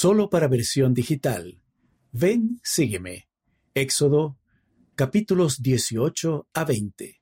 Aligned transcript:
Solo 0.00 0.30
para 0.30 0.46
versión 0.46 0.94
digital. 0.94 1.60
Ven, 2.12 2.60
sígueme. 2.62 3.26
Éxodo 3.74 4.38
capítulos 4.94 5.60
18 5.60 6.46
a 6.54 6.64
20. 6.64 7.20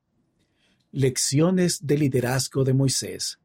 Lecciones 0.92 1.86
de 1.86 1.96
liderazgo 1.96 2.64
de 2.64 2.74
Moisés. 2.74 3.38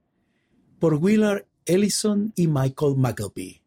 Por 0.79 0.95
Willard 0.95 1.47
Ellison 1.63 2.33
y 2.35 2.47
Michael 2.47 2.97
Muggleby. 2.97 3.61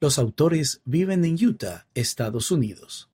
Los 0.00 0.18
autores 0.18 0.80
viven 0.86 1.26
en 1.26 1.34
Utah, 1.34 1.86
Estados 1.92 2.50
Unidos. 2.50 3.10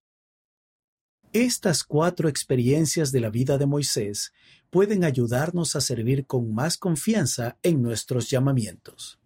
Estas 1.32 1.82
cuatro 1.82 2.29
experiencias 2.29 3.11
de 3.11 3.18
la 3.18 3.30
vida 3.30 3.59
de 3.59 3.66
Moisés 3.66 4.32
pueden 4.70 5.02
ayudarnos 5.02 5.75
a 5.75 5.80
servir 5.80 6.25
con 6.27 6.54
más 6.54 6.79
confianza 6.79 7.59
en 7.64 7.82
nuestros 7.82 8.30
llamamientos. 8.30 9.20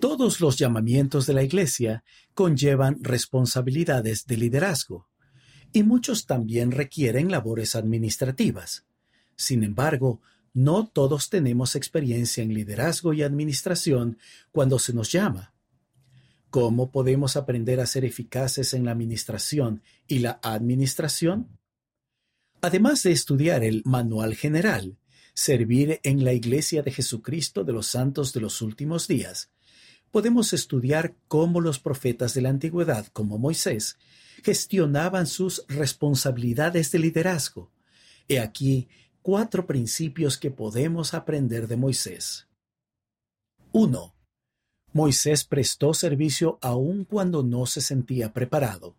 Todos 0.00 0.40
los 0.40 0.56
llamamientos 0.56 1.26
de 1.26 1.34
la 1.34 1.42
Iglesia 1.42 2.04
conllevan 2.34 2.98
responsabilidades 3.02 4.26
de 4.26 4.36
liderazgo, 4.36 5.08
y 5.72 5.82
muchos 5.82 6.26
también 6.26 6.70
requieren 6.70 7.30
labores 7.30 7.74
administrativas. 7.74 8.86
Sin 9.34 9.64
embargo, 9.64 10.20
no 10.54 10.86
todos 10.86 11.30
tenemos 11.30 11.74
experiencia 11.74 12.42
en 12.42 12.54
liderazgo 12.54 13.12
y 13.12 13.22
administración 13.22 14.18
cuando 14.52 14.78
se 14.78 14.92
nos 14.92 15.10
llama. 15.10 15.52
¿Cómo 16.50 16.90
podemos 16.90 17.36
aprender 17.36 17.80
a 17.80 17.86
ser 17.86 18.04
eficaces 18.04 18.74
en 18.74 18.84
la 18.84 18.92
administración 18.92 19.82
y 20.06 20.20
la 20.20 20.40
administración? 20.42 21.58
Además 22.60 23.02
de 23.02 23.12
estudiar 23.12 23.62
el 23.62 23.82
Manual 23.84 24.34
General, 24.34 24.96
servir 25.34 26.00
en 26.02 26.24
la 26.24 26.32
Iglesia 26.32 26.82
de 26.82 26.90
Jesucristo 26.90 27.64
de 27.64 27.72
los 27.72 27.88
Santos 27.88 28.32
de 28.32 28.40
los 28.40 28.62
Últimos 28.62 29.06
Días, 29.06 29.50
podemos 30.10 30.52
estudiar 30.52 31.14
cómo 31.28 31.60
los 31.60 31.78
profetas 31.78 32.34
de 32.34 32.42
la 32.42 32.50
antigüedad, 32.50 33.06
como 33.12 33.38
Moisés, 33.38 33.96
gestionaban 34.42 35.26
sus 35.26 35.64
responsabilidades 35.68 36.90
de 36.90 36.98
liderazgo. 36.98 37.70
He 38.28 38.40
aquí 38.40 38.88
cuatro 39.22 39.66
principios 39.66 40.38
que 40.38 40.50
podemos 40.50 41.14
aprender 41.14 41.68
de 41.68 41.76
Moisés. 41.76 42.48
1. 43.72 44.14
Moisés 44.92 45.44
prestó 45.44 45.92
servicio 45.92 46.58
aun 46.62 47.04
cuando 47.04 47.42
no 47.42 47.66
se 47.66 47.80
sentía 47.80 48.32
preparado. 48.32 48.96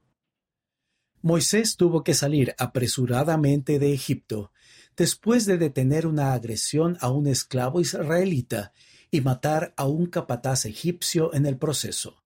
Moisés 1.21 1.75
tuvo 1.75 2.03
que 2.03 2.13
salir 2.13 2.55
apresuradamente 2.57 3.79
de 3.79 3.93
Egipto 3.93 4.51
después 4.95 5.45
de 5.45 5.57
detener 5.57 6.07
una 6.07 6.33
agresión 6.33 6.97
a 7.01 7.09
un 7.09 7.27
esclavo 7.27 7.81
israelita 7.81 8.73
y 9.11 9.21
matar 9.21 9.73
a 9.77 9.87
un 9.87 10.05
capataz 10.07 10.65
egipcio 10.65 11.33
en 11.33 11.45
el 11.45 11.57
proceso. 11.57 12.23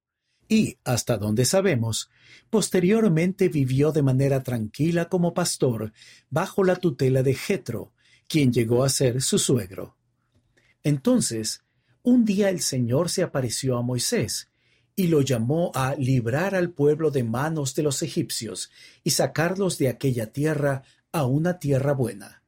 Y, 0.48 0.78
hasta 0.84 1.18
donde 1.18 1.46
sabemos, 1.46 2.10
posteriormente 2.50 3.50
vivió 3.50 3.92
de 3.92 4.02
manera 4.02 4.44
tranquila 4.44 5.10
como 5.10 5.34
pastor 5.34 5.94
bajo 6.30 6.64
la 6.64 6.76
tutela 6.76 7.24
de 7.24 7.34
Jetro, 7.34 7.94
quien 8.28 8.52
llegó 8.52 8.84
a 8.84 8.90
ser 8.90 9.22
su 9.22 9.40
suegro. 9.40 9.98
Entonces, 10.84 11.64
un 12.04 12.26
día 12.26 12.50
el 12.50 12.60
Señor 12.60 13.10
se 13.10 13.24
apareció 13.24 13.78
a 13.78 13.82
Moisés 13.82 14.50
y 14.96 15.08
lo 15.08 15.22
llamó 15.22 15.72
a 15.74 15.96
librar 15.96 16.54
al 16.54 16.72
pueblo 16.72 17.10
de 17.10 17.24
manos 17.24 17.74
de 17.76 17.84
los 17.84 18.04
egipcios 18.04 18.70
y 19.04 19.12
sacarlos 19.12 19.78
de 19.78 19.90
aquella 19.90 20.32
tierra 20.32 20.84
a 21.12 21.26
una 21.26 21.58
tierra 21.60 21.94
buena. 21.94 22.43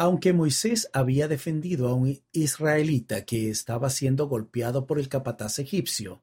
Aunque 0.00 0.32
Moisés 0.32 0.88
había 0.92 1.26
defendido 1.26 1.88
a 1.88 1.94
un 1.94 2.22
israelita 2.30 3.24
que 3.24 3.50
estaba 3.50 3.90
siendo 3.90 4.28
golpeado 4.28 4.86
por 4.86 5.00
el 5.00 5.08
capataz 5.08 5.58
egipcio, 5.58 6.22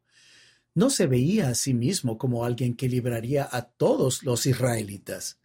no 0.73 0.89
se 0.89 1.07
veía 1.07 1.49
a 1.49 1.55
sí 1.55 1.73
mismo 1.73 2.17
como 2.17 2.45
alguien 2.45 2.75
que 2.75 2.87
libraría 2.87 3.47
a 3.51 3.63
todos 3.63 4.23
los 4.23 4.45
israelitas. 4.45 5.39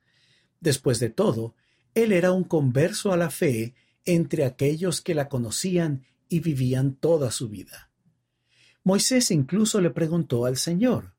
Después 0.60 1.00
de 1.00 1.10
todo, 1.10 1.56
él 1.94 2.12
era 2.12 2.30
un 2.30 2.44
converso 2.44 3.12
a 3.12 3.16
la 3.16 3.30
fe 3.30 3.74
entre 4.04 4.44
aquellos 4.44 5.00
que 5.00 5.16
la 5.16 5.28
conocían 5.28 6.06
y 6.28 6.38
vivían 6.38 6.94
toda 6.94 7.32
su 7.32 7.48
vida. 7.48 7.90
Moisés 8.84 9.32
incluso 9.32 9.80
le 9.80 9.90
preguntó 9.90 10.46
al 10.46 10.56
Señor, 10.56 11.14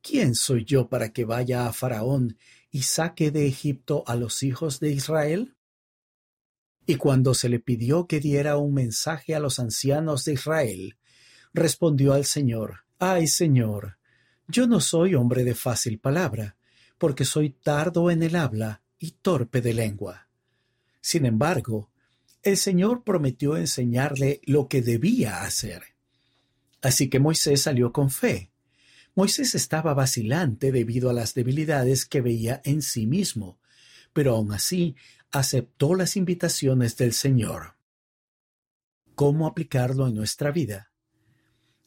¿Quién 0.00 0.36
soy 0.36 0.64
yo 0.64 0.88
para 0.88 1.12
que 1.12 1.24
vaya 1.24 1.66
a 1.66 1.72
Faraón 1.72 2.38
y 2.70 2.82
saque 2.82 3.32
de 3.32 3.48
Egipto 3.48 4.04
a 4.06 4.14
los 4.14 4.44
hijos 4.44 4.78
de 4.78 4.92
Israel? 4.92 5.56
Y 6.86 6.96
cuando 6.96 7.34
se 7.34 7.48
le 7.48 7.60
pidió 7.60 8.06
que 8.06 8.20
diera 8.20 8.56
un 8.56 8.74
mensaje 8.74 9.34
a 9.34 9.40
los 9.40 9.58
ancianos 9.58 10.24
de 10.24 10.32
Israel, 10.34 10.96
respondió 11.52 12.12
al 12.12 12.24
Señor, 12.24 12.84
Ay 12.98 13.26
Señor, 13.26 13.98
yo 14.48 14.66
no 14.66 14.80
soy 14.80 15.14
hombre 15.14 15.44
de 15.44 15.54
fácil 15.54 15.98
palabra, 15.98 16.56
porque 16.98 17.24
soy 17.24 17.50
tardo 17.50 18.10
en 18.10 18.22
el 18.22 18.36
habla 18.36 18.82
y 18.98 19.12
torpe 19.12 19.60
de 19.60 19.72
lengua. 19.74 20.28
Sin 21.00 21.24
embargo, 21.24 21.90
el 22.42 22.56
Señor 22.56 23.04
prometió 23.04 23.56
enseñarle 23.56 24.40
lo 24.44 24.68
que 24.68 24.82
debía 24.82 25.42
hacer. 25.42 25.82
Así 26.82 27.08
que 27.08 27.18
Moisés 27.20 27.62
salió 27.62 27.92
con 27.92 28.10
fe. 28.10 28.50
Moisés 29.14 29.54
estaba 29.54 29.94
vacilante 29.94 30.72
debido 30.72 31.10
a 31.10 31.12
las 31.12 31.34
debilidades 31.34 32.06
que 32.06 32.20
veía 32.20 32.60
en 32.64 32.82
sí 32.82 33.06
mismo, 33.06 33.58
pero 34.12 34.36
aún 34.36 34.52
así 34.52 34.96
aceptó 35.30 35.94
las 35.94 36.16
invitaciones 36.16 36.96
del 36.96 37.12
Señor. 37.12 37.76
¿Cómo 39.14 39.46
aplicarlo 39.46 40.06
en 40.08 40.14
nuestra 40.14 40.50
vida? 40.50 40.90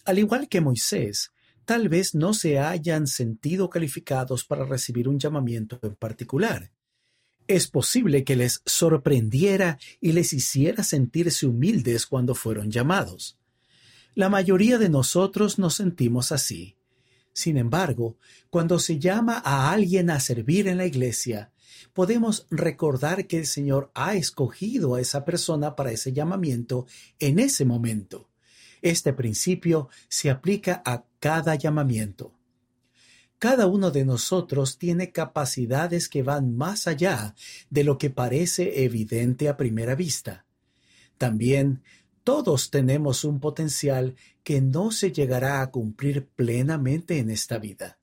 Al 0.06 0.20
igual 0.20 0.48
que 0.50 0.62
Moisés, 0.62 1.32
tal 1.66 1.90
vez 1.90 2.14
no 2.14 2.34
se 2.34 2.60
hayan 2.60 3.08
sentido 3.08 3.70
calificados 3.70 4.46
para 4.46 4.66
recibir 4.66 5.08
un 5.08 5.20
llamamiento 5.20 5.80
en 5.82 5.96
particular, 5.96 6.72
es 7.48 7.68
posible 7.68 8.24
que 8.24 8.36
les 8.36 8.62
sorprendiera 8.66 9.78
y 10.00 10.14
les 10.14 10.34
hiciera 10.34 10.84
sentirse 10.84 11.46
humildes 11.46 12.06
cuando 12.06 12.36
fueron 12.36 12.72
llamados. 12.72 13.38
La 14.16 14.30
mayoría 14.30 14.78
de 14.78 14.90
nosotros 14.90 15.60
nos 15.60 15.76
sentimos 15.76 16.32
así. 16.32 16.78
Sin 17.34 17.58
embargo, 17.58 18.18
cuando 18.50 18.80
se 18.80 19.00
llama 19.00 19.42
a 19.44 19.72
alguien 19.72 20.10
a 20.10 20.20
servir 20.20 20.68
en 20.68 20.78
la 20.78 20.86
iglesia, 20.86 21.52
podemos 21.94 22.48
recordar 22.50 23.28
que 23.28 23.38
el 23.38 23.46
Señor 23.46 23.92
ha 23.94 24.16
escogido 24.16 24.96
a 24.96 25.02
esa 25.02 25.26
persona 25.26 25.76
para 25.76 25.92
ese 25.92 26.14
llamamiento 26.14 26.86
en 27.20 27.40
ese 27.40 27.66
momento. 27.66 28.30
Este 28.82 29.14
principio 29.14 29.90
se 30.10 30.30
aplica 30.30 30.82
a 30.86 31.06
cada 31.20 31.56
llamamiento. 31.56 32.34
Cada 33.40 33.68
uno 33.68 33.92
de 33.92 34.06
nosotros 34.06 34.78
tiene 34.78 35.12
capacidades 35.12 36.08
que 36.08 36.24
van 36.24 36.56
más 36.56 36.88
allá 36.88 37.36
de 37.70 37.84
lo 37.84 37.98
que 37.98 38.10
parece 38.10 38.84
evidente 38.84 39.50
a 39.50 39.58
primera 39.58 39.96
vista. 39.96 40.46
También 41.18 41.82
todos 42.24 42.72
tenemos 42.72 43.26
un 43.26 43.40
potencial 43.40 44.16
que 44.44 44.62
no 44.62 44.92
se 44.92 45.12
llegará 45.12 45.62
a 45.62 45.72
cumplir 45.72 46.28
plenamente 46.28 47.20
en 47.20 47.30
esta 47.30 47.58
vida. 47.58 47.98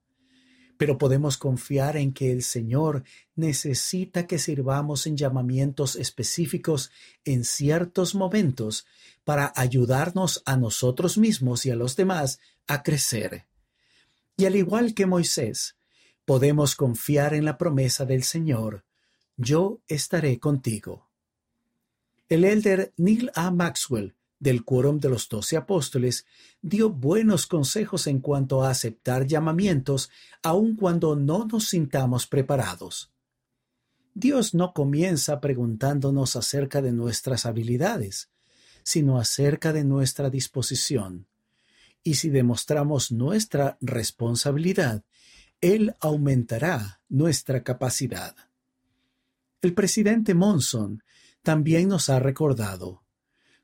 Pero 0.80 0.96
podemos 0.96 1.36
confiar 1.36 1.98
en 1.98 2.14
que 2.14 2.32
el 2.32 2.42
Señor 2.42 3.04
necesita 3.36 4.26
que 4.26 4.38
sirvamos 4.38 5.06
en 5.06 5.14
llamamientos 5.14 5.94
específicos 5.94 6.90
en 7.26 7.44
ciertos 7.44 8.14
momentos 8.14 8.86
para 9.22 9.52
ayudarnos 9.56 10.42
a 10.46 10.56
nosotros 10.56 11.18
mismos 11.18 11.66
y 11.66 11.70
a 11.70 11.76
los 11.76 11.96
demás 11.96 12.40
a 12.66 12.82
crecer. 12.82 13.44
Y 14.38 14.46
al 14.46 14.56
igual 14.56 14.94
que 14.94 15.04
Moisés, 15.04 15.76
podemos 16.24 16.76
confiar 16.76 17.34
en 17.34 17.44
la 17.44 17.58
promesa 17.58 18.06
del 18.06 18.22
Señor, 18.22 18.86
yo 19.36 19.82
estaré 19.86 20.38
contigo. 20.38 21.10
El 22.30 22.42
elder 22.42 22.94
Neil 22.96 23.30
A. 23.34 23.50
Maxwell, 23.50 24.14
del 24.40 24.64
Quórum 24.64 24.98
de 24.98 25.10
los 25.10 25.28
Doce 25.28 25.56
Apóstoles, 25.56 26.26
dio 26.60 26.90
buenos 26.90 27.46
consejos 27.46 28.08
en 28.08 28.18
cuanto 28.18 28.64
a 28.64 28.70
aceptar 28.70 29.26
llamamientos 29.26 30.10
aun 30.42 30.74
cuando 30.74 31.14
no 31.14 31.44
nos 31.44 31.68
sintamos 31.68 32.26
preparados. 32.26 33.12
Dios 34.14 34.54
no 34.54 34.72
comienza 34.72 35.40
preguntándonos 35.40 36.34
acerca 36.34 36.82
de 36.82 36.90
nuestras 36.90 37.46
habilidades, 37.46 38.30
sino 38.82 39.20
acerca 39.20 39.72
de 39.72 39.84
nuestra 39.84 40.30
disposición 40.30 41.28
y 42.02 42.14
si 42.14 42.30
demostramos 42.30 43.12
nuestra 43.12 43.76
responsabilidad, 43.80 45.04
Él 45.60 45.94
aumentará 46.00 47.00
nuestra 47.08 47.62
capacidad. 47.62 48.34
El 49.60 49.74
presidente 49.74 50.34
Monson 50.34 51.02
también 51.42 51.88
nos 51.88 52.08
ha 52.08 52.18
recordado, 52.18 53.02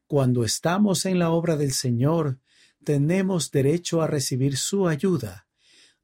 cuando 0.07 0.45
estamos 0.45 1.05
en 1.07 1.19
la 1.19 1.31
obra 1.31 1.57
del 1.57 1.73
Señor, 1.73 2.39
tenemos 2.85 3.51
derecho 3.51 4.03
a 4.03 4.07
recibir 4.07 4.57
su 4.57 4.87
ayuda. 4.87 5.47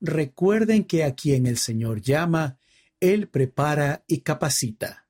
Recuerden 0.01 0.85
que 0.85 1.05
a 1.05 1.15
quien 1.15 1.47
el 1.47 1.59
Señor 1.59 2.01
llama, 2.01 2.59
Él 2.99 3.29
prepara 3.29 4.05
y 4.09 4.21
capacita. 4.23 5.07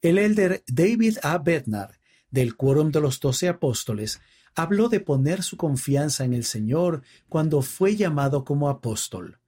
El 0.00 0.18
elder 0.18 0.64
David 0.66 1.18
A. 1.22 1.38
Bednar, 1.38 1.98
del 2.30 2.56
Quórum 2.56 2.90
de 2.90 3.00
los 3.00 3.20
Doce 3.20 3.48
Apóstoles, 3.48 4.20
habló 4.54 4.88
de 4.88 5.00
poner 5.00 5.42
su 5.42 5.56
confianza 5.56 6.24
en 6.24 6.32
el 6.32 6.44
Señor 6.44 7.02
cuando 7.28 7.62
fue 7.62 7.96
llamado 7.96 8.44
como 8.44 8.68
apóstol. 8.68 9.40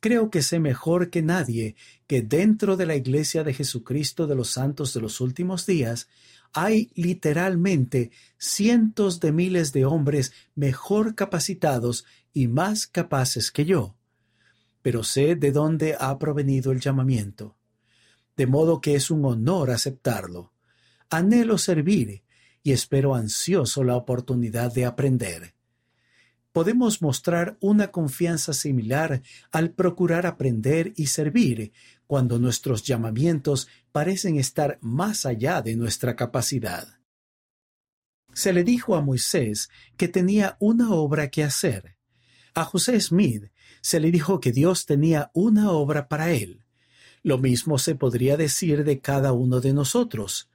Creo 0.00 0.30
que 0.30 0.42
sé 0.42 0.60
mejor 0.60 1.10
que 1.10 1.22
nadie 1.22 1.74
que 2.06 2.22
dentro 2.22 2.76
de 2.76 2.86
la 2.86 2.96
Iglesia 2.96 3.44
de 3.44 3.54
Jesucristo 3.54 4.26
de 4.26 4.34
los 4.34 4.50
Santos 4.50 4.92
de 4.94 5.00
los 5.00 5.20
últimos 5.20 5.66
días 5.66 6.08
hay 6.52 6.90
literalmente 6.94 8.10
cientos 8.38 9.20
de 9.20 9.32
miles 9.32 9.72
de 9.72 9.84
hombres 9.84 10.32
mejor 10.54 11.14
capacitados 11.14 12.04
y 12.32 12.48
más 12.48 12.86
capaces 12.86 13.50
que 13.50 13.64
yo. 13.64 13.96
Pero 14.82 15.02
sé 15.02 15.34
de 15.34 15.52
dónde 15.52 15.96
ha 15.98 16.18
provenido 16.18 16.72
el 16.72 16.80
llamamiento. 16.80 17.56
De 18.36 18.46
modo 18.46 18.80
que 18.80 18.94
es 18.94 19.10
un 19.10 19.24
honor 19.24 19.70
aceptarlo. 19.70 20.52
Anhelo 21.10 21.58
servir 21.58 22.22
y 22.62 22.72
espero 22.72 23.14
ansioso 23.14 23.82
la 23.84 23.96
oportunidad 23.96 24.72
de 24.72 24.84
aprender. 24.84 25.55
Podemos 26.56 27.02
mostrar 27.02 27.58
una 27.60 27.88
confianza 27.88 28.54
similar 28.54 29.20
al 29.52 29.72
procurar 29.72 30.24
aprender 30.24 30.94
y 30.96 31.08
servir 31.08 31.70
cuando 32.06 32.38
nuestros 32.38 32.82
llamamientos 32.82 33.68
parecen 33.92 34.38
estar 34.38 34.78
más 34.80 35.26
allá 35.26 35.60
de 35.60 35.76
nuestra 35.76 36.16
capacidad. 36.16 36.98
Se 38.32 38.54
le 38.54 38.64
dijo 38.64 38.96
a 38.96 39.02
Moisés 39.02 39.68
que 39.98 40.08
tenía 40.08 40.56
una 40.58 40.94
obra 40.94 41.28
que 41.28 41.44
hacer. 41.44 41.98
A 42.54 42.64
José 42.64 42.98
Smith 43.02 43.50
se 43.82 44.00
le 44.00 44.10
dijo 44.10 44.40
que 44.40 44.50
Dios 44.50 44.86
tenía 44.86 45.30
una 45.34 45.72
obra 45.72 46.08
para 46.08 46.30
él. 46.30 46.64
Lo 47.22 47.36
mismo 47.36 47.76
se 47.76 47.96
podría 47.96 48.38
decir 48.38 48.82
de 48.84 49.00
cada 49.00 49.34
uno 49.34 49.60
de 49.60 49.74
nosotros. 49.74 50.48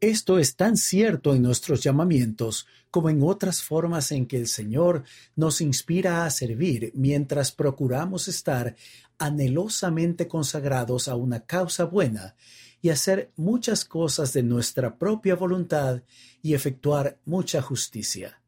Esto 0.00 0.38
es 0.38 0.54
tan 0.54 0.76
cierto 0.76 1.34
en 1.34 1.42
nuestros 1.42 1.82
llamamientos 1.82 2.68
como 2.88 3.10
en 3.10 3.20
otras 3.20 3.64
formas 3.64 4.12
en 4.12 4.26
que 4.26 4.36
el 4.36 4.46
Señor 4.46 5.02
nos 5.34 5.60
inspira 5.60 6.24
a 6.24 6.30
servir 6.30 6.92
mientras 6.94 7.50
procuramos 7.50 8.28
estar 8.28 8.76
anhelosamente 9.18 10.28
consagrados 10.28 11.08
a 11.08 11.16
una 11.16 11.40
causa 11.40 11.84
buena 11.84 12.36
y 12.80 12.90
hacer 12.90 13.32
muchas 13.34 13.84
cosas 13.84 14.32
de 14.32 14.44
nuestra 14.44 14.96
propia 14.96 15.34
voluntad 15.34 16.02
y 16.42 16.54
efectuar 16.54 17.18
mucha 17.24 17.60
justicia. 17.60 18.40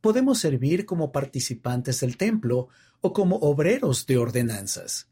Podemos 0.00 0.38
servir 0.38 0.86
como 0.86 1.12
participantes 1.12 2.00
del 2.00 2.16
templo 2.16 2.68
o 3.02 3.12
como 3.12 3.36
obreros 3.36 4.06
de 4.06 4.16
ordenanzas. 4.16 5.06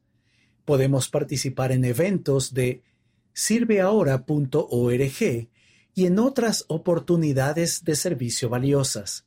Podemos 0.64 1.10
participar 1.10 1.70
en 1.70 1.84
eventos 1.84 2.54
de 2.54 2.82
sirveahora.org 3.40 5.48
y 5.94 6.06
en 6.06 6.18
otras 6.18 6.66
oportunidades 6.68 7.84
de 7.84 7.96
servicio 7.96 8.50
valiosas. 8.50 9.24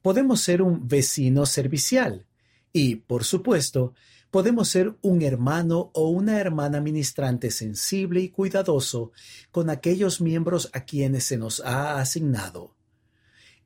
Podemos 0.00 0.40
ser 0.40 0.62
un 0.62 0.88
vecino 0.88 1.44
servicial 1.44 2.24
y, 2.72 2.96
por 2.96 3.22
supuesto, 3.22 3.92
podemos 4.30 4.70
ser 4.70 4.96
un 5.02 5.20
hermano 5.20 5.90
o 5.92 6.08
una 6.08 6.40
hermana 6.40 6.80
ministrante 6.80 7.50
sensible 7.50 8.22
y 8.22 8.30
cuidadoso 8.30 9.12
con 9.50 9.68
aquellos 9.68 10.22
miembros 10.22 10.70
a 10.72 10.86
quienes 10.86 11.24
se 11.24 11.36
nos 11.36 11.60
ha 11.60 12.00
asignado. 12.00 12.74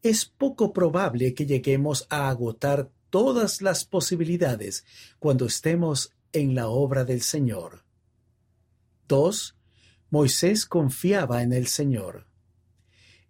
Es 0.03 0.25
poco 0.25 0.73
probable 0.73 1.35
que 1.35 1.47
lleguemos 1.47 2.05
a 2.11 2.29
agotar 2.29 2.91
todas 3.11 3.63
las 3.63 3.85
posibilidades 3.85 4.85
cuando 5.21 5.47
estemos 5.47 6.17
en 6.33 6.57
la 6.57 6.67
obra 6.67 7.05
del 7.05 7.23
Señor. 7.23 7.85
2. 9.07 9.55
Moisés 10.11 10.65
confiaba 10.65 11.43
en 11.43 11.53
el 11.53 11.67
Señor. 11.67 12.27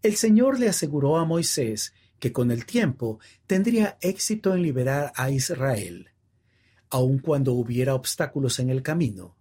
El 0.00 0.14
Señor 0.14 0.60
le 0.60 0.68
aseguró 0.68 1.16
a 1.16 1.24
Moisés 1.24 1.92
que 2.20 2.32
con 2.32 2.52
el 2.52 2.66
tiempo 2.66 3.18
tendría 3.48 3.98
éxito 4.00 4.54
en 4.54 4.62
liberar 4.62 5.12
a 5.16 5.30
Israel, 5.30 6.10
aun 6.88 7.18
cuando 7.18 7.52
hubiera 7.52 7.94
obstáculos 7.94 8.60
en 8.60 8.70
el 8.70 8.82
camino. 8.82 9.36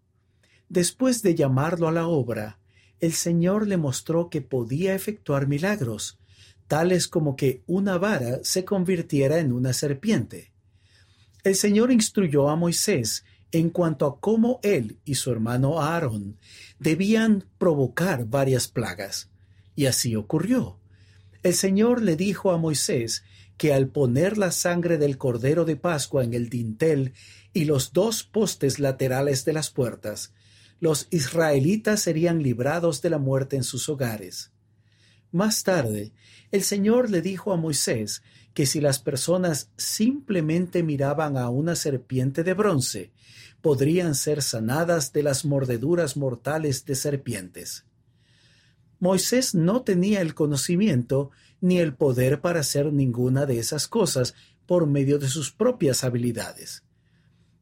Después 0.67 1.21
de 1.21 1.35
llamarlo 1.35 1.87
a 1.87 1.91
la 1.91 2.07
obra, 2.07 2.59
el 2.99 3.13
Señor 3.13 3.67
le 3.67 3.77
mostró 3.77 4.29
que 4.29 4.41
podía 4.41 4.95
efectuar 4.95 5.47
milagros, 5.47 6.17
tales 6.67 7.07
como 7.07 7.35
que 7.35 7.61
una 7.67 7.99
vara 7.99 8.39
se 8.43 8.65
convirtiera 8.65 9.37
en 9.37 9.51
una 9.51 9.73
serpiente. 9.73 10.51
El 11.43 11.55
Señor 11.55 11.91
instruyó 11.91 12.49
a 12.49 12.55
Moisés 12.55 13.23
en 13.51 13.69
cuanto 13.69 14.05
a 14.05 14.19
cómo 14.19 14.59
él 14.63 14.99
y 15.05 15.15
su 15.15 15.31
hermano 15.31 15.81
Aarón 15.81 16.37
debían 16.79 17.45
provocar 17.57 18.25
varias 18.25 18.67
plagas. 18.67 19.29
Y 19.75 19.85
así 19.85 20.15
ocurrió. 20.15 20.79
El 21.43 21.53
Señor 21.53 22.01
le 22.01 22.15
dijo 22.15 22.51
a 22.51 22.57
Moisés 22.57 23.23
que 23.57 23.73
al 23.73 23.87
poner 23.87 24.37
la 24.37 24.51
sangre 24.51 24.97
del 24.97 25.17
cordero 25.17 25.65
de 25.65 25.75
Pascua 25.75 26.23
en 26.23 26.33
el 26.33 26.49
dintel 26.49 27.13
y 27.53 27.65
los 27.65 27.93
dos 27.93 28.23
postes 28.23 28.79
laterales 28.79 29.45
de 29.45 29.53
las 29.53 29.69
puertas, 29.69 30.33
los 30.79 31.07
israelitas 31.09 32.01
serían 32.01 32.43
librados 32.43 33.01
de 33.01 33.09
la 33.09 33.17
muerte 33.17 33.55
en 33.55 33.63
sus 33.63 33.89
hogares. 33.89 34.51
Más 35.37 35.61
tarde, 35.61 36.13
el 36.49 36.63
Señor 36.63 37.11
le 37.11 37.21
dijo 37.21 37.53
a 37.53 37.57
Moisés 37.57 38.23
que 38.55 38.65
si 38.65 38.81
las 38.81 38.97
personas 38.97 39.69
simplemente 39.77 40.81
miraban 40.81 41.37
a 41.37 41.51
una 41.51 41.75
serpiente 41.75 42.43
de 42.43 42.55
bronce, 42.55 43.11
podrían 43.61 44.15
ser 44.15 44.41
sanadas 44.41 45.13
de 45.13 45.21
las 45.21 45.45
mordeduras 45.45 46.17
mortales 46.17 46.85
de 46.85 46.95
serpientes. 46.95 47.85
Moisés 48.97 49.53
no 49.53 49.83
tenía 49.83 50.21
el 50.21 50.33
conocimiento 50.33 51.29
ni 51.61 51.77
el 51.77 51.93
poder 51.93 52.41
para 52.41 52.61
hacer 52.61 52.91
ninguna 52.91 53.45
de 53.45 53.59
esas 53.59 53.87
cosas 53.87 54.33
por 54.65 54.87
medio 54.87 55.19
de 55.19 55.29
sus 55.29 55.51
propias 55.51 56.03
habilidades, 56.03 56.83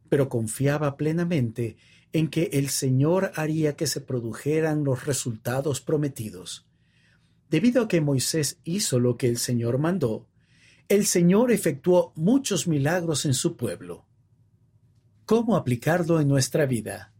pero 0.07 0.29
confiaba 0.29 0.95
plenamente 0.95 1.75
en 2.13 2.29
que 2.29 2.51
el 2.53 2.69
Señor 2.69 3.33
haría 3.35 3.75
que 3.75 3.85
se 3.85 3.99
produjeran 3.99 4.85
los 4.85 5.05
resultados 5.05 5.81
prometidos. 5.81 6.64
Debido 7.49 7.83
a 7.83 7.87
que 7.87 8.01
Moisés 8.01 8.59
hizo 8.63 8.99
lo 8.99 9.17
que 9.17 9.27
el 9.29 9.37
Señor 9.37 9.77
mandó, 9.77 10.27
el 10.87 11.05
Señor 11.05 11.51
efectuó 11.51 12.11
muchos 12.15 12.67
milagros 12.67 13.25
en 13.25 13.33
su 13.33 13.55
pueblo. 13.55 14.05
¿Cómo 15.25 15.55
aplicarlo 15.55 16.19
en 16.19 16.27
nuestra 16.27 16.65
vida? 16.65 17.13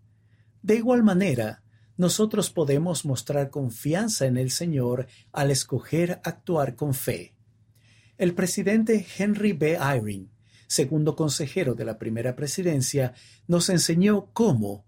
De 0.62 0.76
igual 0.76 1.04
manera, 1.04 1.64
nosotros 1.98 2.50
podemos 2.50 3.06
mostrar 3.06 3.50
confianza 3.50 4.26
en 4.26 4.38
el 4.38 4.52
Señor 4.52 5.08
al 5.32 5.52
escoger 5.52 6.22
actuar 6.24 6.76
con 6.76 6.94
fe. 6.94 7.34
El 8.18 8.34
presidente 8.34 9.06
Henry 9.18 9.54
B. 9.54 9.78
Eyring, 9.82 10.30
segundo 10.68 11.16
consejero 11.16 11.74
de 11.74 11.86
la 11.86 11.98
primera 11.98 12.36
presidencia, 12.36 13.14
nos 13.48 13.70
enseñó 13.70 14.30
cómo 14.34 14.86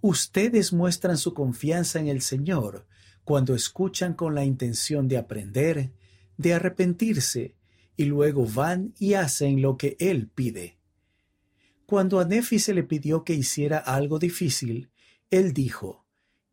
ustedes 0.00 0.72
muestran 0.72 1.18
su 1.18 1.34
confianza 1.34 1.98
en 1.98 2.08
el 2.08 2.22
Señor 2.22 2.86
cuando 3.30 3.54
escuchan 3.54 4.14
con 4.14 4.34
la 4.34 4.44
intención 4.44 5.06
de 5.06 5.16
aprender, 5.16 5.92
de 6.36 6.52
arrepentirse 6.52 7.54
y 7.96 8.06
luego 8.06 8.44
van 8.44 8.92
y 8.98 9.14
hacen 9.14 9.62
lo 9.62 9.76
que 9.76 9.96
él 10.00 10.26
pide. 10.26 10.78
Cuando 11.86 12.18
a 12.18 12.24
Nefi 12.24 12.58
se 12.58 12.74
le 12.74 12.82
pidió 12.82 13.22
que 13.22 13.34
hiciera 13.34 13.78
algo 13.78 14.18
difícil, 14.18 14.90
él 15.30 15.52
dijo, 15.52 16.04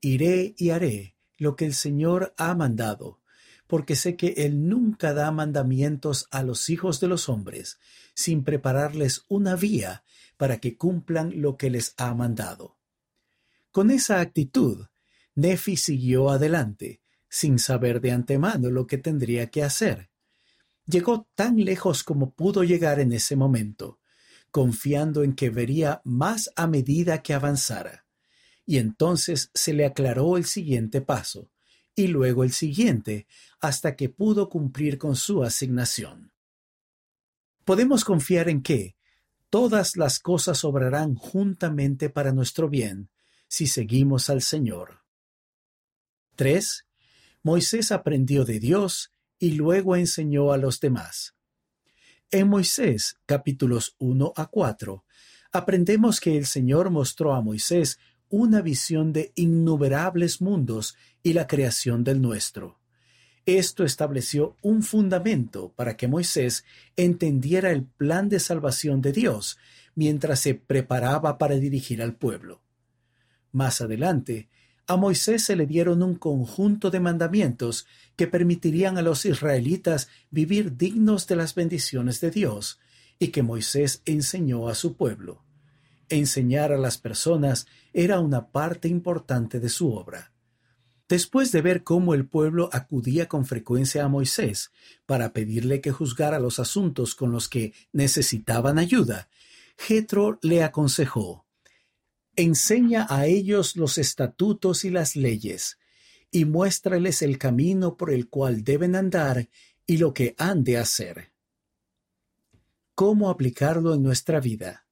Iré 0.02 0.54
y 0.56 0.70
haré 0.70 1.16
lo 1.40 1.56
que 1.56 1.66
el 1.66 1.74
Señor 1.74 2.36
ha 2.38 2.54
mandado, 2.54 3.22
porque 3.66 3.96
sé 3.96 4.16
que 4.16 4.36
Él 4.38 4.70
nunca 4.70 5.16
da 5.16 5.32
mandamientos 5.32 6.28
a 6.30 6.44
los 6.44 6.70
hijos 6.70 7.00
de 7.00 7.08
los 7.08 7.28
hombres, 7.28 7.80
sin 8.14 8.44
prepararles 8.44 9.26
una 9.30 9.56
vía 9.56 10.04
para 10.38 10.60
que 10.60 10.78
cumplan 10.78 11.42
lo 11.42 11.58
que 11.58 11.72
les 11.72 11.96
ha 11.98 12.14
mandado. 12.14 12.78
Con 13.72 13.90
esa 13.90 14.20
actitud, 14.20 14.86
Nefi 15.38 15.78
siguió 15.78 16.30
adelante, 16.30 17.02
sin 17.30 17.58
saber 17.58 18.02
de 18.02 18.12
antemano 18.12 18.70
lo 18.70 18.86
que 18.86 18.98
tendría 18.98 19.50
que 19.50 19.64
hacer 19.64 20.10
llegó 20.88 21.28
tan 21.36 21.58
lejos 21.64 22.04
como 22.04 22.32
pudo 22.32 22.64
llegar 22.64 23.00
en 23.00 23.12
ese 23.12 23.36
momento, 23.36 24.00
confiando 24.50 25.24
en 25.24 25.34
que 25.34 25.50
vería 25.50 26.02
más 26.04 26.50
a 26.56 26.66
medida 26.66 27.22
que 27.22 27.34
avanzara. 27.34 28.06
Y 28.66 28.78
entonces 28.78 29.52
se 29.54 29.74
le 29.74 29.86
aclaró 29.86 30.38
el 30.38 30.46
siguiente 30.46 31.02
paso, 31.02 31.52
y 31.96 32.08
luego 32.08 32.44
el 32.44 32.52
siguiente, 32.52 33.28
hasta 33.60 33.96
que 33.96 34.10
pudo 34.10 34.50
cumplir 34.50 34.98
con 34.98 35.16
su 35.16 35.44
asignación. 35.44 36.32
Podemos 37.66 38.06
confiar 38.06 38.50
en 38.50 38.62
que 38.62 38.96
todas 39.50 39.98
las 39.98 40.20
cosas 40.20 40.64
obrarán 40.64 41.16
juntamente 41.16 42.10
para 42.10 42.32
nuestro 42.32 42.70
bien 42.70 43.10
si 43.50 43.68
seguimos 43.68 44.30
al 44.30 44.42
Señor. 44.42 45.07
3. 46.38 46.86
Moisés 47.44 47.92
aprendió 47.92 48.46
de 48.46 48.60
Dios 48.60 49.12
y 49.40 49.52
luego 49.52 49.96
enseñó 49.98 50.54
a 50.54 50.58
los 50.58 50.80
demás. 50.80 51.36
En 52.32 52.48
Moisés 52.48 53.18
capítulos 53.26 53.96
1 54.00 54.34
a 54.36 54.46
4 54.46 55.04
aprendemos 55.52 56.20
que 56.22 56.38
el 56.38 56.46
Señor 56.46 56.90
mostró 56.92 57.34
a 57.34 57.42
Moisés 57.42 58.00
una 58.30 58.62
visión 58.62 59.14
de 59.14 59.32
innumerables 59.36 60.42
mundos 60.42 60.96
y 61.24 61.34
la 61.34 61.48
creación 61.48 62.04
del 62.04 62.22
nuestro. 62.22 62.80
Esto 63.46 63.84
estableció 63.84 64.58
un 64.62 64.84
fundamento 64.84 65.74
para 65.76 65.96
que 65.96 66.08
Moisés 66.08 66.66
entendiera 66.98 67.72
el 67.72 67.86
plan 67.86 68.30
de 68.30 68.40
salvación 68.40 69.02
de 69.02 69.14
Dios 69.14 69.58
mientras 69.96 70.42
se 70.42 70.54
preparaba 70.54 71.38
para 71.38 71.56
dirigir 71.56 72.02
al 72.04 72.14
pueblo. 72.14 72.62
Más 73.54 73.82
adelante, 73.82 74.50
a 74.88 74.96
Moisés 74.96 75.44
se 75.44 75.56
le 75.58 75.66
dieron 75.66 76.02
un 76.02 76.16
conjunto 76.16 76.90
de 76.90 77.02
mandamientos 77.02 77.86
que 78.16 78.26
permitirían 78.28 78.98
a 78.98 79.02
los 79.02 79.26
israelitas 79.26 80.08
vivir 80.32 80.78
dignos 80.78 81.28
de 81.28 81.36
las 81.36 81.56
bendiciones 81.56 82.22
de 82.22 82.32
Dios 82.32 82.80
y 83.20 83.28
que 83.30 83.44
Moisés 83.44 84.02
enseñó 84.06 84.70
a 84.70 84.76
su 84.76 84.96
pueblo. 84.96 85.44
Enseñar 86.10 86.72
a 86.72 86.78
las 86.78 86.98
personas 86.98 87.68
era 87.94 88.22
una 88.22 88.48
parte 88.48 88.88
importante 88.88 89.60
de 89.60 89.68
su 89.68 89.92
obra. 89.94 90.32
Después 91.10 91.52
de 91.52 91.62
ver 91.62 91.84
cómo 91.84 92.14
el 92.14 92.26
pueblo 92.26 92.70
acudía 92.72 93.28
con 93.28 93.46
frecuencia 93.46 94.06
a 94.06 94.10
Moisés 94.10 94.72
para 95.06 95.34
pedirle 95.34 95.82
que 95.82 95.92
juzgara 95.92 96.40
los 96.40 96.60
asuntos 96.60 97.16
con 97.16 97.32
los 97.32 97.50
que 97.50 97.74
necesitaban 97.92 98.78
ayuda, 98.78 99.30
Jetro 99.78 100.40
le 100.42 100.64
aconsejó: 100.64 101.47
Enseña 102.40 103.08
a 103.10 103.26
ellos 103.26 103.76
los 103.76 103.98
estatutos 103.98 104.86
y 104.86 104.92
las 104.92 105.16
leyes, 105.16 105.80
y 106.30 106.46
muéstrales 106.46 107.24
el 107.24 107.40
camino 107.40 107.98
por 107.98 108.14
el 108.14 108.30
cual 108.30 108.64
deben 108.64 108.96
andar 108.96 109.50
y 109.88 109.98
lo 109.98 110.14
que 110.14 110.36
han 110.38 110.64
de 110.64 110.78
hacer. 110.78 111.32
¿Cómo 112.94 113.32
aplicarlo 113.32 113.96
en 113.96 114.04
nuestra 114.04 114.40
vida? 114.40 114.86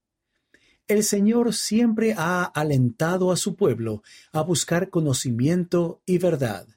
El 0.87 1.03
Señor 1.03 1.53
siempre 1.53 2.15
ha 2.17 2.45
alentado 2.45 3.31
a 3.31 3.37
su 3.37 3.55
pueblo 3.55 4.01
a 4.31 4.41
buscar 4.41 4.89
conocimiento 4.89 6.01
y 6.07 6.17
verdad. 6.17 6.67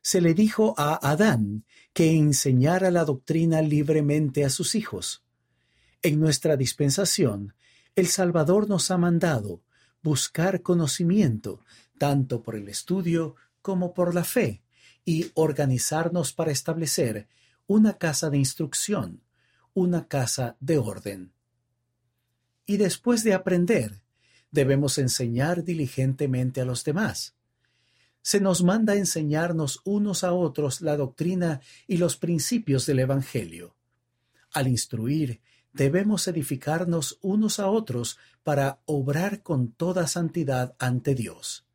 Se 0.00 0.20
le 0.20 0.32
dijo 0.32 0.76
a 0.78 1.10
Adán 1.10 1.64
que 1.92 2.12
enseñara 2.12 2.92
la 2.92 3.04
doctrina 3.04 3.62
libremente 3.62 4.44
a 4.44 4.50
sus 4.50 4.76
hijos. 4.76 5.24
En 6.02 6.20
nuestra 6.20 6.56
dispensación, 6.56 7.54
el 7.96 8.06
Salvador 8.06 8.68
nos 8.68 8.92
ha 8.92 8.96
mandado 8.96 9.60
buscar 10.02 10.62
conocimiento, 10.62 11.64
tanto 11.98 12.42
por 12.42 12.56
el 12.56 12.68
estudio 12.68 13.36
como 13.62 13.94
por 13.94 14.14
la 14.14 14.24
fe, 14.24 14.62
y 15.04 15.30
organizarnos 15.34 16.32
para 16.32 16.52
establecer 16.52 17.28
una 17.66 17.98
casa 17.98 18.30
de 18.30 18.38
instrucción, 18.38 19.22
una 19.74 20.06
casa 20.06 20.56
de 20.60 20.78
orden 20.78 21.32
y 22.68 22.76
después 22.76 23.24
de 23.24 23.32
aprender, 23.32 24.02
debemos 24.50 24.98
enseñar 24.98 25.64
diligentemente 25.64 26.60
a 26.60 26.66
los 26.66 26.84
demás. 26.84 27.34
Se 28.20 28.40
nos 28.40 28.62
manda 28.62 28.94
enseñarnos 28.94 29.80
unos 29.84 30.22
a 30.22 30.34
otros 30.34 30.82
la 30.82 30.94
doctrina 30.98 31.62
y 31.86 31.96
los 31.96 32.18
principios 32.18 32.84
del 32.84 32.98
Evangelio. 32.98 33.74
Al 34.52 34.68
instruir, 34.68 35.40
debemos 35.78 36.26
edificarnos 36.26 37.18
unos 37.22 37.60
a 37.60 37.68
otros 37.68 38.18
para 38.42 38.80
obrar 38.84 39.44
con 39.44 39.70
toda 39.70 40.08
santidad 40.08 40.74
ante 40.80 41.14
Dios. 41.14 41.66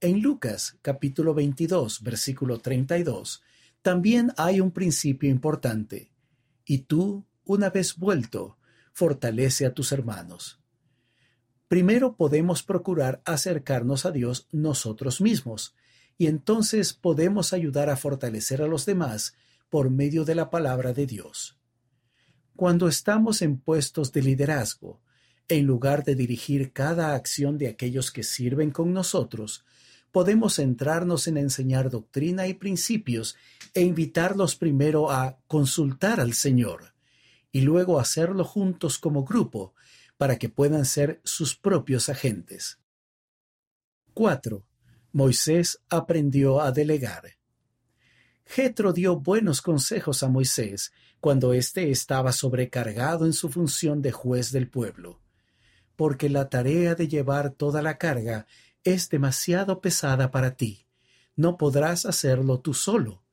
En 0.00 0.22
Lucas 0.22 0.78
capítulo 0.80 1.34
22, 1.34 2.02
versículo 2.02 2.60
32, 2.60 3.42
también 3.82 4.32
hay 4.38 4.62
un 4.62 4.70
principio 4.70 5.28
importante. 5.28 6.10
Y 6.64 6.78
tú, 6.78 7.26
una 7.44 7.68
vez 7.68 7.96
vuelto, 7.96 8.56
fortalece 8.94 9.66
a 9.66 9.74
tus 9.74 9.92
hermanos. 9.92 10.58
Primero 11.68 12.16
podemos 12.16 12.62
procurar 12.62 13.20
acercarnos 13.26 14.06
a 14.06 14.12
Dios 14.12 14.48
nosotros 14.50 15.20
mismos, 15.20 15.74
y 16.16 16.28
entonces 16.28 16.94
podemos 16.94 17.52
ayudar 17.52 17.90
a 17.90 17.98
fortalecer 17.98 18.62
a 18.62 18.66
los 18.66 18.86
demás 18.86 19.34
por 19.68 19.90
medio 19.90 20.24
de 20.24 20.36
la 20.36 20.48
palabra 20.48 20.94
de 20.94 21.04
Dios. 21.06 21.55
Cuando 22.56 22.88
estamos 22.88 23.42
en 23.42 23.58
puestos 23.58 24.12
de 24.12 24.22
liderazgo, 24.22 25.02
en 25.46 25.66
lugar 25.66 26.04
de 26.04 26.14
dirigir 26.14 26.72
cada 26.72 27.14
acción 27.14 27.58
de 27.58 27.68
aquellos 27.68 28.10
que 28.10 28.22
sirven 28.22 28.70
con 28.70 28.94
nosotros, 28.94 29.62
podemos 30.10 30.54
centrarnos 30.54 31.28
en 31.28 31.36
enseñar 31.36 31.90
doctrina 31.90 32.46
y 32.46 32.54
principios 32.54 33.36
e 33.74 33.82
invitarlos 33.82 34.56
primero 34.56 35.10
a 35.10 35.38
consultar 35.46 36.18
al 36.18 36.32
Señor 36.32 36.94
y 37.52 37.60
luego 37.60 38.00
hacerlo 38.00 38.42
juntos 38.42 38.98
como 38.98 39.22
grupo 39.22 39.74
para 40.16 40.38
que 40.38 40.48
puedan 40.48 40.86
ser 40.86 41.20
sus 41.24 41.54
propios 41.54 42.08
agentes. 42.08 42.78
4. 44.14 44.64
Moisés 45.12 45.82
aprendió 45.90 46.62
a 46.62 46.72
delegar. 46.72 47.35
Jetro 48.46 48.92
dio 48.92 49.16
buenos 49.18 49.60
consejos 49.60 50.22
a 50.22 50.28
Moisés 50.28 50.92
cuando 51.20 51.52
éste 51.52 51.90
estaba 51.90 52.32
sobrecargado 52.32 53.26
en 53.26 53.32
su 53.32 53.50
función 53.50 54.00
de 54.00 54.12
juez 54.12 54.52
del 54.52 54.68
pueblo, 54.68 55.20
porque 55.96 56.30
la 56.30 56.48
tarea 56.48 56.94
de 56.94 57.08
llevar 57.08 57.50
toda 57.50 57.82
la 57.82 57.98
carga 57.98 58.46
es 58.84 59.10
demasiado 59.10 59.80
pesada 59.80 60.30
para 60.30 60.56
ti. 60.56 60.86
No 61.34 61.58
podrás 61.58 62.06
hacerlo 62.06 62.60
tú 62.60 62.72
solo 62.72 63.26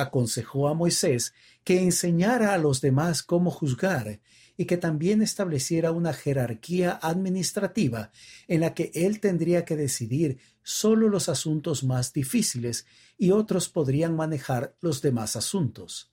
aconsejó 0.00 0.68
a 0.68 0.74
Moisés 0.74 1.34
que 1.64 1.82
enseñara 1.82 2.54
a 2.54 2.58
los 2.58 2.80
demás 2.80 3.22
cómo 3.22 3.50
juzgar 3.50 4.20
y 4.56 4.64
que 4.64 4.76
también 4.76 5.22
estableciera 5.22 5.92
una 5.92 6.12
jerarquía 6.12 6.98
administrativa 7.02 8.10
en 8.48 8.60
la 8.60 8.74
que 8.74 8.90
él 8.94 9.20
tendría 9.20 9.64
que 9.64 9.76
decidir 9.76 10.38
solo 10.68 11.08
los 11.08 11.30
asuntos 11.30 11.82
más 11.82 12.12
difíciles 12.12 12.84
y 13.16 13.30
otros 13.30 13.70
podrían 13.70 14.14
manejar 14.14 14.76
los 14.82 15.00
demás 15.00 15.34
asuntos. 15.34 16.12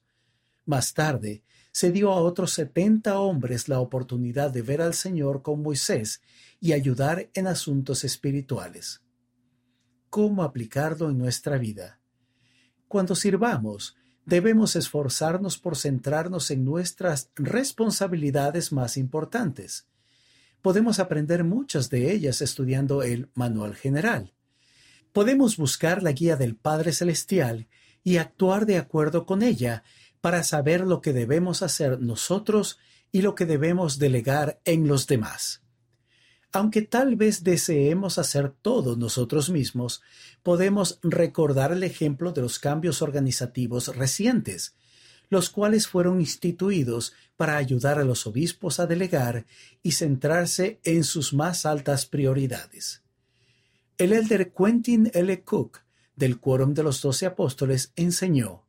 Más 0.64 0.94
tarde, 0.94 1.44
se 1.72 1.92
dio 1.92 2.10
a 2.10 2.22
otros 2.22 2.52
setenta 2.54 3.20
hombres 3.20 3.68
la 3.68 3.80
oportunidad 3.80 4.50
de 4.50 4.62
ver 4.62 4.80
al 4.80 4.94
Señor 4.94 5.42
con 5.42 5.60
Moisés 5.60 6.22
y 6.58 6.72
ayudar 6.72 7.28
en 7.34 7.48
asuntos 7.48 8.02
espirituales. 8.02 9.02
¿Cómo 10.08 10.42
aplicarlo 10.42 11.10
en 11.10 11.18
nuestra 11.18 11.58
vida? 11.58 12.00
Cuando 12.88 13.14
sirvamos, 13.14 13.94
debemos 14.24 14.74
esforzarnos 14.74 15.58
por 15.58 15.76
centrarnos 15.76 16.50
en 16.50 16.64
nuestras 16.64 17.30
responsabilidades 17.34 18.72
más 18.72 18.96
importantes. 18.96 19.86
Podemos 20.62 20.98
aprender 20.98 21.44
muchas 21.44 21.90
de 21.90 22.10
ellas 22.10 22.40
estudiando 22.40 23.02
el 23.02 23.28
Manual 23.34 23.74
General. 23.74 24.32
Podemos 25.16 25.56
buscar 25.56 26.02
la 26.02 26.12
guía 26.12 26.36
del 26.36 26.56
Padre 26.56 26.92
Celestial 26.92 27.68
y 28.04 28.18
actuar 28.18 28.66
de 28.66 28.76
acuerdo 28.76 29.24
con 29.24 29.42
ella 29.42 29.82
para 30.20 30.42
saber 30.44 30.82
lo 30.82 31.00
que 31.00 31.14
debemos 31.14 31.62
hacer 31.62 32.02
nosotros 32.02 32.78
y 33.12 33.22
lo 33.22 33.34
que 33.34 33.46
debemos 33.46 33.98
delegar 33.98 34.60
en 34.66 34.86
los 34.86 35.06
demás. 35.06 35.62
Aunque 36.52 36.82
tal 36.82 37.16
vez 37.16 37.44
deseemos 37.44 38.18
hacer 38.18 38.50
todo 38.60 38.94
nosotros 38.94 39.48
mismos, 39.48 40.02
podemos 40.42 40.98
recordar 41.02 41.72
el 41.72 41.82
ejemplo 41.82 42.32
de 42.32 42.42
los 42.42 42.58
cambios 42.58 43.00
organizativos 43.00 43.96
recientes, 43.96 44.76
los 45.30 45.48
cuales 45.48 45.88
fueron 45.88 46.20
instituidos 46.20 47.14
para 47.38 47.56
ayudar 47.56 47.98
a 47.98 48.04
los 48.04 48.26
obispos 48.26 48.80
a 48.80 48.86
delegar 48.86 49.46
y 49.82 49.92
centrarse 49.92 50.78
en 50.84 51.04
sus 51.04 51.32
más 51.32 51.64
altas 51.64 52.04
prioridades. 52.04 53.05
El 53.98 54.12
elder 54.12 54.52
Quentin 54.52 55.10
L. 55.14 55.42
Cook, 55.42 55.78
del 56.14 56.38
Quórum 56.38 56.74
de 56.74 56.82
los 56.82 57.00
Doce 57.00 57.24
Apóstoles, 57.24 57.92
enseñó, 57.96 58.66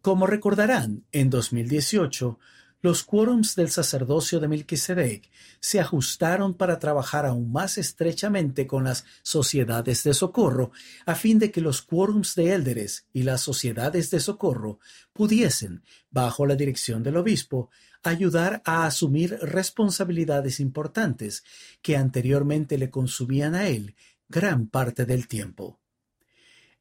Como 0.00 0.26
recordarán, 0.26 1.04
en 1.12 1.30
2018 1.30 2.40
los 2.80 3.04
quórums 3.04 3.54
del 3.54 3.70
sacerdocio 3.70 4.40
de 4.40 4.48
Melquisedec 4.48 5.30
se 5.60 5.78
ajustaron 5.78 6.54
para 6.54 6.80
trabajar 6.80 7.24
aún 7.24 7.52
más 7.52 7.78
estrechamente 7.78 8.66
con 8.66 8.82
las 8.82 9.04
sociedades 9.22 10.02
de 10.02 10.12
socorro, 10.12 10.72
a 11.06 11.14
fin 11.14 11.38
de 11.38 11.52
que 11.52 11.60
los 11.60 11.80
quórums 11.80 12.34
de 12.34 12.52
élderes 12.52 13.06
y 13.12 13.22
las 13.22 13.42
sociedades 13.42 14.10
de 14.10 14.18
socorro 14.18 14.80
pudiesen, 15.12 15.84
bajo 16.10 16.44
la 16.44 16.56
dirección 16.56 17.04
del 17.04 17.18
obispo, 17.18 17.70
ayudar 18.02 18.60
a 18.64 18.84
asumir 18.84 19.38
responsabilidades 19.40 20.58
importantes 20.58 21.44
que 21.82 21.96
anteriormente 21.96 22.76
le 22.78 22.90
consumían 22.90 23.54
a 23.54 23.68
él 23.68 23.94
gran 24.32 24.66
parte 24.66 25.04
del 25.04 25.28
tiempo. 25.28 25.78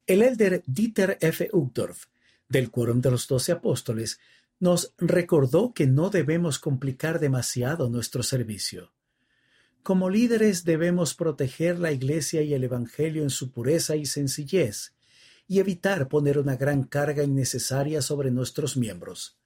El 0.07 0.23
elder 0.23 0.63
Dieter 0.65 1.17
F. 1.21 1.49
Uchtdorf, 1.51 2.05
del 2.49 2.71
Quórum 2.71 3.01
de 3.01 3.11
los 3.11 3.27
Doce 3.27 3.51
Apóstoles, 3.51 4.19
nos 4.59 4.93
recordó 4.97 5.73
que 5.73 5.85
no 5.85 6.09
debemos 6.09 6.57
complicar 6.59 7.19
demasiado 7.19 7.89
nuestro 7.89 8.23
servicio. 8.23 8.93
Como 9.83 10.09
líderes 10.09 10.63
debemos 10.63 11.13
proteger 11.13 11.77
la 11.79 11.91
Iglesia 11.91 12.41
y 12.41 12.53
el 12.53 12.63
Evangelio 12.63 13.23
en 13.23 13.29
su 13.29 13.51
pureza 13.51 13.95
y 13.95 14.05
sencillez, 14.05 14.93
y 15.47 15.59
evitar 15.59 16.07
poner 16.07 16.39
una 16.39 16.55
gran 16.55 16.83
carga 16.83 17.23
innecesaria 17.23 18.01
sobre 18.01 18.31
nuestros 18.31 18.77
miembros. 18.77 19.37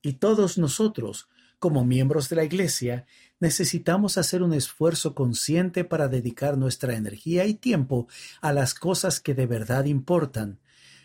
Y 0.00 0.14
todos 0.14 0.58
nosotros, 0.58 1.28
como 1.58 1.84
miembros 1.84 2.28
de 2.28 2.36
la 2.36 2.44
Iglesia, 2.44 3.06
necesitamos 3.40 4.18
hacer 4.18 4.42
un 4.42 4.54
esfuerzo 4.54 5.14
consciente 5.14 5.84
para 5.84 6.08
dedicar 6.08 6.56
nuestra 6.56 6.94
energía 6.94 7.44
y 7.46 7.54
tiempo 7.54 8.08
a 8.40 8.52
las 8.52 8.74
cosas 8.74 9.20
que 9.20 9.34
de 9.34 9.46
verdad 9.46 9.84
importan, 9.84 10.60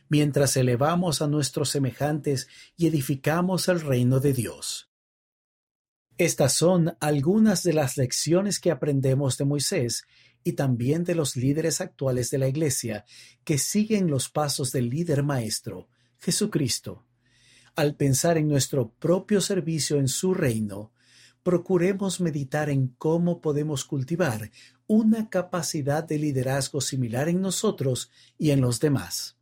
mientras 0.09 0.57
elevamos 0.57 1.21
a 1.21 1.27
nuestros 1.27 1.69
semejantes 1.69 2.47
y 2.77 2.87
edificamos 2.87 3.67
el 3.67 3.81
reino 3.81 4.19
de 4.19 4.33
Dios. 4.33 4.89
Estas 6.17 6.53
son 6.53 6.95
algunas 6.99 7.63
de 7.63 7.73
las 7.73 7.97
lecciones 7.97 8.59
que 8.59 8.71
aprendemos 8.71 9.37
de 9.37 9.45
Moisés 9.45 10.03
y 10.43 10.53
también 10.53 11.03
de 11.03 11.15
los 11.15 11.35
líderes 11.35 11.81
actuales 11.81 12.29
de 12.29 12.37
la 12.37 12.47
Iglesia 12.47 13.05
que 13.43 13.57
siguen 13.57 14.09
los 14.09 14.29
pasos 14.29 14.71
del 14.71 14.89
líder 14.89 15.23
maestro, 15.23 15.87
Jesucristo. 16.19 17.05
Al 17.75 17.95
pensar 17.95 18.37
en 18.37 18.47
nuestro 18.47 18.91
propio 18.91 19.41
servicio 19.41 19.97
en 19.97 20.07
su 20.07 20.33
reino, 20.33 20.91
procuremos 21.43 22.21
meditar 22.21 22.69
en 22.69 22.87
cómo 22.97 23.41
podemos 23.41 23.85
cultivar 23.85 24.51
una 24.87 25.29
capacidad 25.29 26.03
de 26.03 26.17
liderazgo 26.17 26.81
similar 26.81 27.29
en 27.29 27.41
nosotros 27.41 28.11
y 28.37 28.51
en 28.51 28.61
los 28.61 28.79
demás. 28.79 29.40